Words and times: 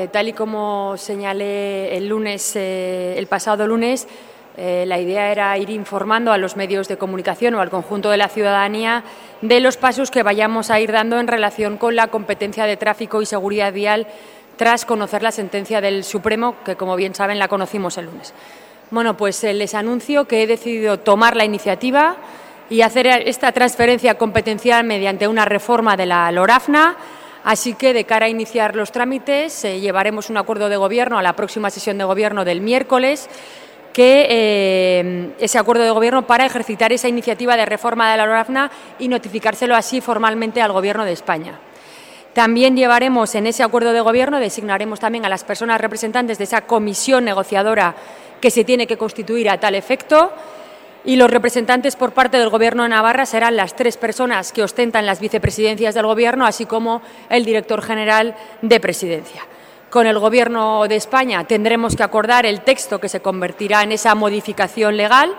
Eh, 0.00 0.08
tal 0.08 0.28
y 0.28 0.32
como 0.32 0.96
señalé 0.96 1.94
el 1.94 2.08
lunes, 2.08 2.56
eh, 2.56 3.16
el 3.18 3.26
pasado 3.26 3.66
lunes, 3.66 4.08
eh, 4.56 4.84
la 4.86 4.98
idea 4.98 5.30
era 5.30 5.58
ir 5.58 5.68
informando 5.68 6.32
a 6.32 6.38
los 6.38 6.56
medios 6.56 6.88
de 6.88 6.96
comunicación 6.96 7.54
o 7.54 7.60
al 7.60 7.68
conjunto 7.68 8.08
de 8.08 8.16
la 8.16 8.28
ciudadanía 8.28 9.04
de 9.42 9.60
los 9.60 9.76
pasos 9.76 10.10
que 10.10 10.22
vayamos 10.22 10.70
a 10.70 10.80
ir 10.80 10.90
dando 10.90 11.20
en 11.20 11.28
relación 11.28 11.76
con 11.76 11.96
la 11.96 12.06
competencia 12.06 12.64
de 12.64 12.78
tráfico 12.78 13.20
y 13.20 13.26
seguridad 13.26 13.74
vial 13.74 14.06
tras 14.56 14.86
conocer 14.86 15.22
la 15.22 15.32
sentencia 15.32 15.82
del 15.82 16.02
Supremo, 16.02 16.54
que 16.64 16.76
como 16.76 16.96
bien 16.96 17.14
saben 17.14 17.38
la 17.38 17.48
conocimos 17.48 17.98
el 17.98 18.06
lunes. 18.06 18.32
Bueno, 18.90 19.18
pues 19.18 19.42
les 19.42 19.74
anuncio 19.74 20.26
que 20.26 20.42
he 20.42 20.46
decidido 20.46 20.98
tomar 20.98 21.36
la 21.36 21.44
iniciativa 21.44 22.16
y 22.70 22.80
hacer 22.80 23.06
esta 23.06 23.52
transferencia 23.52 24.16
competencial 24.16 24.82
mediante 24.84 25.28
una 25.28 25.44
reforma 25.44 25.98
de 25.98 26.06
la 26.06 26.32
LORAFNA 26.32 26.96
Así 27.44 27.74
que, 27.74 27.94
de 27.94 28.04
cara 28.04 28.26
a 28.26 28.28
iniciar 28.28 28.76
los 28.76 28.92
trámites, 28.92 29.64
eh, 29.64 29.80
llevaremos 29.80 30.28
un 30.30 30.36
acuerdo 30.36 30.68
de 30.68 30.76
gobierno 30.76 31.18
a 31.18 31.22
la 31.22 31.34
próxima 31.34 31.70
sesión 31.70 31.96
de 31.98 32.04
gobierno 32.04 32.44
del 32.44 32.60
miércoles 32.60 33.28
que 33.92 34.26
eh, 34.30 35.30
ese 35.40 35.58
acuerdo 35.58 35.82
de 35.82 35.90
gobierno 35.90 36.26
para 36.26 36.46
ejercitar 36.46 36.92
esa 36.92 37.08
iniciativa 37.08 37.56
de 37.56 37.66
reforma 37.66 38.10
de 38.10 38.16
la 38.18 38.26
LORAFNA 38.26 38.70
y 38.98 39.08
notificárselo 39.08 39.74
así 39.74 40.00
formalmente 40.00 40.62
al 40.62 40.72
Gobierno 40.72 41.04
de 41.04 41.12
España. 41.12 41.58
También 42.32 42.76
llevaremos 42.76 43.34
en 43.34 43.48
ese 43.48 43.64
acuerdo 43.64 43.92
de 43.92 44.00
gobierno, 44.00 44.38
designaremos 44.38 45.00
también 45.00 45.24
a 45.24 45.28
las 45.28 45.42
personas 45.42 45.80
representantes 45.80 46.38
de 46.38 46.44
esa 46.44 46.60
comisión 46.62 47.24
negociadora 47.24 47.96
que 48.40 48.52
se 48.52 48.64
tiene 48.64 48.86
que 48.86 48.96
constituir 48.96 49.50
a 49.50 49.58
tal 49.58 49.74
efecto 49.74 50.32
y 51.04 51.16
los 51.16 51.30
representantes 51.30 51.96
por 51.96 52.12
parte 52.12 52.38
del 52.38 52.50
Gobierno 52.50 52.82
de 52.82 52.90
Navarra 52.90 53.26
serán 53.26 53.56
las 53.56 53.74
tres 53.74 53.96
personas 53.96 54.52
que 54.52 54.62
ostentan 54.62 55.06
las 55.06 55.20
vicepresidencias 55.20 55.94
del 55.94 56.06
Gobierno, 56.06 56.46
así 56.46 56.66
como 56.66 57.02
el 57.28 57.44
director 57.44 57.82
general 57.82 58.34
de 58.62 58.80
Presidencia. 58.80 59.42
Con 59.88 60.06
el 60.06 60.18
Gobierno 60.18 60.86
de 60.86 60.96
España 60.96 61.44
tendremos 61.44 61.96
que 61.96 62.02
acordar 62.02 62.46
el 62.46 62.60
texto 62.60 63.00
que 63.00 63.08
se 63.08 63.20
convertirá 63.20 63.82
en 63.82 63.92
esa 63.92 64.14
modificación 64.14 64.96
legal 64.96 65.34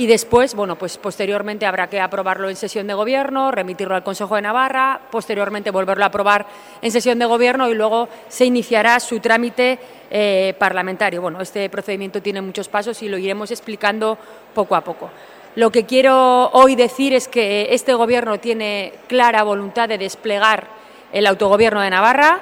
y 0.00 0.06
después, 0.06 0.54
bueno, 0.54 0.76
pues 0.76 0.96
posteriormente 0.96 1.66
habrá 1.66 1.90
que 1.90 2.00
aprobarlo 2.00 2.48
en 2.48 2.56
sesión 2.56 2.86
de 2.86 2.94
gobierno, 2.94 3.50
remitirlo 3.50 3.94
al 3.94 4.02
Consejo 4.02 4.34
de 4.34 4.40
Navarra, 4.40 4.98
posteriormente 5.10 5.70
volverlo 5.70 6.04
a 6.04 6.06
aprobar 6.06 6.46
en 6.80 6.90
sesión 6.90 7.18
de 7.18 7.26
gobierno 7.26 7.68
y 7.68 7.74
luego 7.74 8.08
se 8.26 8.46
iniciará 8.46 8.98
su 8.98 9.20
trámite 9.20 9.78
eh, 10.10 10.54
parlamentario. 10.58 11.20
Bueno, 11.20 11.42
este 11.42 11.68
procedimiento 11.68 12.22
tiene 12.22 12.40
muchos 12.40 12.66
pasos 12.66 13.02
y 13.02 13.10
lo 13.10 13.18
iremos 13.18 13.50
explicando 13.50 14.16
poco 14.54 14.74
a 14.74 14.80
poco. 14.80 15.10
Lo 15.56 15.70
que 15.70 15.84
quiero 15.84 16.48
hoy 16.48 16.76
decir 16.76 17.12
es 17.12 17.28
que 17.28 17.66
este 17.74 17.92
Gobierno 17.92 18.40
tiene 18.40 18.94
clara 19.06 19.42
voluntad 19.42 19.86
de 19.86 19.98
desplegar 19.98 20.66
el 21.12 21.26
autogobierno 21.26 21.82
de 21.82 21.90
Navarra, 21.90 22.40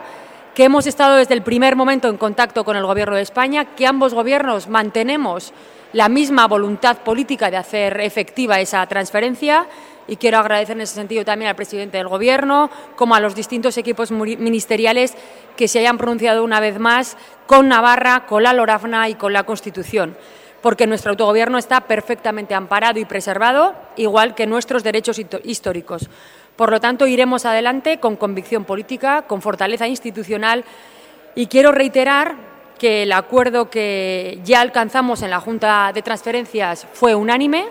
que 0.55 0.63
hemos 0.63 0.87
estado 0.87 1.17
desde 1.17 1.35
el 1.35 1.43
primer 1.43 1.75
momento 1.75 2.07
en 2.07 2.19
contacto 2.19 2.65
con 2.65 2.77
el 2.77 2.87
Gobierno 2.87 3.17
de 3.17 3.23
España, 3.23 3.65
que 3.75 3.85
ambos 3.85 4.15
gobiernos 4.15 4.69
mantenemos 4.69 5.53
la 5.93 6.09
misma 6.09 6.47
voluntad 6.47 6.99
política 6.99 7.51
de 7.51 7.57
hacer 7.57 8.01
efectiva 8.01 8.61
esa 8.61 8.87
transferencia. 8.87 9.67
Y 10.07 10.17
quiero 10.17 10.39
agradecer 10.39 10.77
en 10.77 10.83
ese 10.83 10.95
sentido 10.95 11.25
también 11.25 11.51
al 11.51 11.57
presidente 11.57 11.99
del 11.99 12.09
Gobierno 12.09 12.71
como 12.97 13.15
a 13.15 13.21
los 13.21 13.35
distintos 13.35 13.77
equipos 13.77 14.11
ministeriales 14.11 15.15
que 15.57 15.69
se 15.69 15.81
hayan 15.81 15.99
pronunciado 15.99 16.45
una 16.45 16.61
vez 16.61 16.79
más 16.79 17.17
con 17.47 17.69
Navarra, 17.69 18.25
con 18.27 18.43
la 18.43 18.55
Lorafna 18.55 19.09
y 19.09 19.17
con 19.17 19.33
la 19.33 19.45
Constitución. 19.45 20.17
Porque 20.63 20.87
nuestro 20.87 21.11
autogobierno 21.11 21.59
está 21.59 21.83
perfectamente 21.83 22.55
amparado 22.55 22.99
y 22.99 23.05
preservado, 23.05 23.75
igual 23.97 24.35
que 24.35 24.47
nuestros 24.47 24.83
derechos 24.83 25.21
históricos. 25.45 26.09
Por 26.57 26.71
lo 26.71 26.81
tanto, 26.81 27.07
iremos 27.07 27.45
adelante 27.45 28.01
con 28.01 28.17
convicción 28.17 28.65
política, 28.65 29.23
con 29.23 29.43
fortaleza 29.43 29.87
institucional. 29.87 30.65
Y 31.37 31.47
quiero 31.47 31.71
reiterar 31.71 32.35
que 32.79 33.03
el 33.03 33.13
acuerdo 33.13 33.69
que 33.69 34.39
ya 34.45 34.61
alcanzamos 34.61 35.23
en 35.23 35.31
la 35.31 35.41
Junta 35.41 35.91
de 35.93 36.03
Transferencias 36.03 36.87
fue 36.93 37.15
unánime 37.15 37.67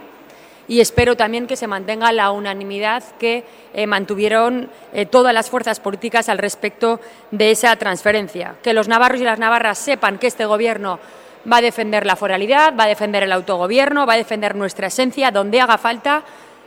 y 0.67 0.81
espero 0.81 1.15
también 1.15 1.47
que 1.47 1.55
se 1.55 1.67
mantenga 1.67 2.11
la 2.11 2.31
unanimidad 2.31 3.03
que 3.17 3.45
eh, 3.73 3.87
mantuvieron 3.87 4.69
eh, 4.93 5.05
todas 5.05 5.33
las 5.33 5.49
fuerzas 5.49 5.79
políticas 5.79 6.27
al 6.29 6.37
respecto 6.37 6.99
de 7.31 7.51
esa 7.51 7.75
transferencia. 7.77 8.55
Que 8.61 8.73
los 8.73 8.87
navarros 8.87 9.21
y 9.21 9.23
las 9.23 9.39
navarras 9.39 9.77
sepan 9.77 10.17
que 10.17 10.27
este 10.27 10.45
Gobierno 10.45 10.99
va 11.51 11.57
a 11.57 11.61
defender 11.61 12.05
la 12.05 12.17
foralidad, 12.17 12.73
va 12.77 12.83
a 12.83 12.87
defender 12.87 13.23
el 13.23 13.31
autogobierno, 13.31 14.05
va 14.05 14.13
a 14.13 14.17
defender 14.17 14.55
nuestra 14.55 14.87
esencia 14.87 15.31
donde 15.31 15.61
haga 15.61 15.77
falta 15.77 16.23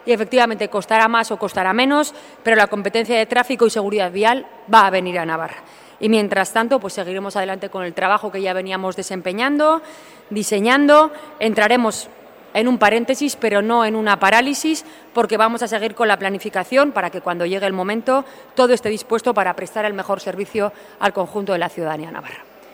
y 0.06 0.12
efectivamente 0.12 0.68
costará 0.68 1.08
más 1.08 1.30
o 1.30 1.38
costará 1.38 1.72
menos, 1.72 2.14
pero 2.42 2.56
la 2.56 2.66
competencia 2.66 3.16
de 3.16 3.26
tráfico 3.26 3.66
y 3.66 3.70
seguridad 3.70 4.10
vial 4.10 4.46
va 4.72 4.86
a 4.86 4.90
venir 4.90 5.18
a 5.18 5.26
Navarra. 5.26 5.62
Y 6.00 6.08
mientras 6.08 6.52
tanto, 6.52 6.80
pues 6.80 6.94
seguiremos 6.94 7.36
adelante 7.36 7.68
con 7.68 7.84
el 7.84 7.92
trabajo 7.92 8.32
que 8.32 8.40
ya 8.40 8.54
veníamos 8.54 8.96
desempeñando, 8.96 9.82
diseñando. 10.30 11.12
Entraremos 11.38 12.08
en 12.54 12.68
un 12.68 12.78
paréntesis, 12.78 13.36
pero 13.36 13.62
no 13.62 13.84
en 13.84 13.94
una 13.94 14.18
parálisis, 14.18 14.84
porque 15.12 15.36
vamos 15.36 15.62
a 15.62 15.68
seguir 15.68 15.94
con 15.94 16.08
la 16.08 16.18
planificación 16.18 16.92
para 16.92 17.10
que 17.10 17.20
cuando 17.20 17.46
llegue 17.46 17.66
el 17.66 17.72
momento 17.72 18.24
todo 18.54 18.72
esté 18.72 18.88
dispuesto 18.88 19.34
para 19.34 19.54
prestar 19.54 19.84
el 19.84 19.94
mejor 19.94 20.20
servicio 20.20 20.72
al 20.98 21.12
conjunto 21.12 21.52
de 21.52 21.58
la 21.58 21.68
ciudadanía 21.68 22.10
navarra. 22.10 22.49